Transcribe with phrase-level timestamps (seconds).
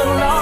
[0.00, 0.39] so long.